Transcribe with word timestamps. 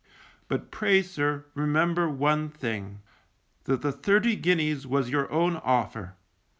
But 0.47 0.71
pray, 0.71 1.03
sir, 1.03 1.45
remember 1.53 2.09
one 2.09 2.49
thing; 2.49 3.01
that 3.65 3.83
the 3.83 3.91
thirty 3.91 4.35
guineas 4.35 4.87
was 4.87 5.11
your 5.11 5.31
own 5.31 5.57
offer. 5.57 6.15